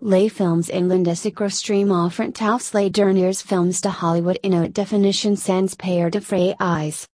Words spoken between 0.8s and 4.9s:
England stream offrent tous Lay derniers films to Hollywood in haute